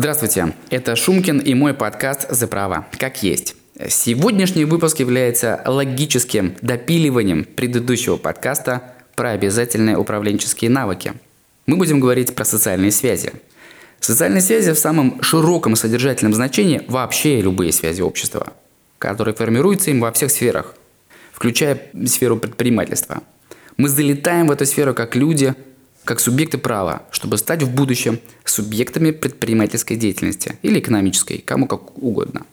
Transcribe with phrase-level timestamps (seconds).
[0.00, 2.86] Здравствуйте, это Шумкин и мой подкаст «За право.
[2.98, 3.54] Как есть».
[3.90, 11.12] Сегодняшний выпуск является логическим допиливанием предыдущего подкаста про обязательные управленческие навыки.
[11.66, 13.34] Мы будем говорить про социальные связи.
[14.00, 18.54] Социальные связи в самом широком содержательном значении вообще любые связи общества,
[18.96, 20.76] которые формируются им во всех сферах,
[21.30, 23.22] включая сферу предпринимательства.
[23.76, 25.54] Мы залетаем в эту сферу как люди–
[26.04, 32.46] как субъекты права, чтобы стать в будущем субъектами предпринимательской деятельности или экономической, кому как угодно.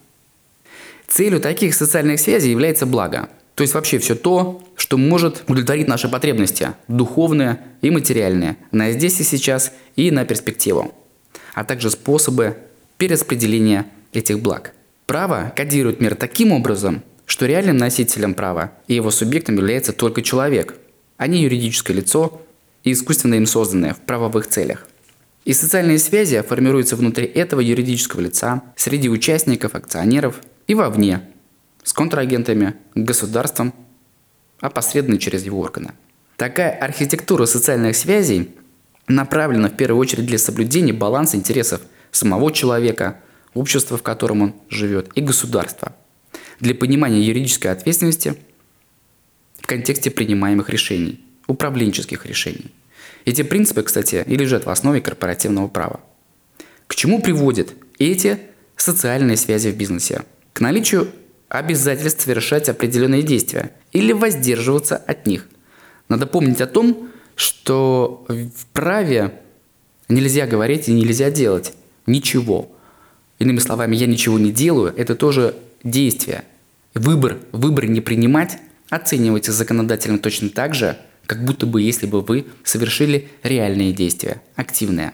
[1.07, 6.09] Целью таких социальных связей является благо, то есть вообще все то, что может удовлетворить наши
[6.09, 10.93] потребности, духовные и материальные, на здесь и сейчас и на перспективу,
[11.55, 12.57] а также способы
[12.97, 14.73] перераспределения этих благ.
[15.07, 20.75] Право кодирует мир таким образом, что реальным носителем права и его субъектом является только человек,
[21.17, 22.41] а не юридическое лицо
[22.87, 24.87] и искусственно им созданные в правовых целях.
[25.43, 31.21] И социальные связи формируются внутри этого юридического лица, среди участников, акционеров и вовне,
[31.83, 33.73] с контрагентами, государством,
[34.61, 35.91] опосредованно через его органы.
[36.37, 38.55] Такая архитектура социальных связей
[39.07, 43.19] направлена в первую очередь для соблюдения баланса интересов самого человека,
[43.53, 45.93] общества, в котором он живет, и государства,
[46.61, 48.35] для понимания юридической ответственности
[49.59, 52.71] в контексте принимаемых решений, управленческих решений.
[53.25, 55.99] Эти принципы, кстати, и лежат в основе корпоративного права.
[56.87, 58.39] К чему приводят эти
[58.75, 60.23] социальные связи в бизнесе?
[60.53, 61.09] К наличию
[61.49, 65.47] обязательств совершать определенные действия или воздерживаться от них.
[66.09, 69.33] Надо помнить о том, что в праве
[70.09, 71.73] нельзя говорить и нельзя делать
[72.05, 72.71] ничего.
[73.39, 76.43] Иными словами, я ничего не делаю, это тоже действие.
[76.93, 78.57] Выбор, выбор не принимать
[78.89, 80.97] оценивается законодателем точно так же,
[81.27, 85.13] как будто бы если бы вы совершили реальные действия, активные.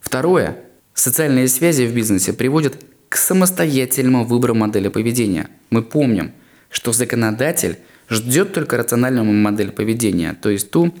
[0.00, 0.56] Второе.
[0.94, 2.76] Социальные связи в бизнесе приводят
[3.08, 5.48] к самостоятельному выбору модели поведения.
[5.70, 6.32] Мы помним,
[6.70, 7.78] что законодатель
[8.08, 10.94] ждет только рациональную модель поведения, то есть ту,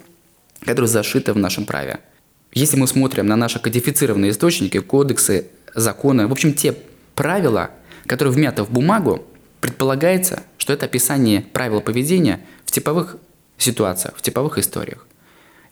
[0.60, 2.00] которая зашита в нашем праве.
[2.52, 6.74] Если мы смотрим на наши кодифицированные источники, кодексы, законы, в общем, те
[7.14, 7.70] правила,
[8.06, 9.24] которые вмяты в бумагу,
[9.60, 13.16] предполагается, что это описание правил поведения в типовых
[13.58, 15.06] ситуациях, в типовых историях.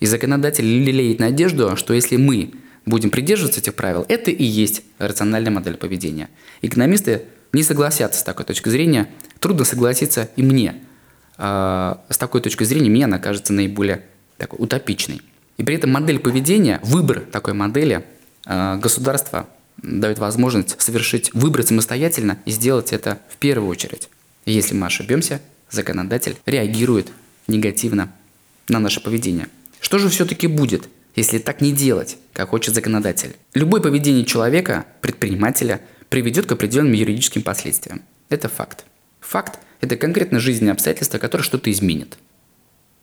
[0.00, 2.53] И законодатель лелеет надежду, что если мы
[2.87, 6.28] будем придерживаться этих правил, это и есть рациональная модель поведения.
[6.60, 7.22] Экономисты
[7.53, 9.09] не согласятся с такой точки зрения.
[9.38, 10.76] Трудно согласиться и мне.
[11.37, 14.04] А, с такой точки зрения мне она кажется наиболее
[14.38, 15.22] такой утопичной.
[15.59, 18.04] И при этом модель поведения, выбор такой модели
[18.47, 19.49] а, государство
[19.82, 24.09] дает возможность совершить, выбрать самостоятельно и сделать это в первую очередь.
[24.47, 27.12] Если мы ошибемся, законодатель реагирует
[27.47, 28.12] негативно
[28.69, 29.48] на наше поведение.
[29.80, 33.36] Что же все-таки будет, если так не делать, как хочет законодатель?
[33.54, 38.02] Любое поведение человека, предпринимателя, приведет к определенным юридическим последствиям.
[38.28, 38.84] Это факт.
[39.20, 42.19] Факт– это конкретно жизненные обстоятельства, которые что-то изменят.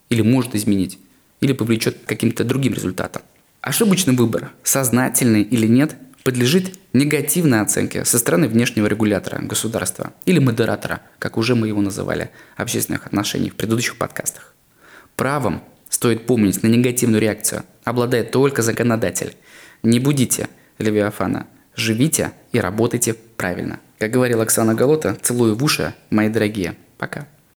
[0.10, 1.00] Или может изменить.
[1.42, 3.22] Или повлечет к каким-то другим результатам.
[3.62, 5.96] Ошибочный выбор, сознательный или нет,
[6.30, 12.30] подлежит негативной оценке со стороны внешнего регулятора государства или модератора, как уже мы его называли,
[12.56, 14.54] общественных отношений в предыдущих подкастах.
[15.16, 19.36] Правом стоит помнить на негативную реакцию обладает только законодатель.
[19.82, 23.80] Не будите Левиафана, живите и работайте правильно.
[23.98, 26.76] Как говорила Оксана Галота, целую в уши, мои дорогие.
[27.00, 27.26] Пока.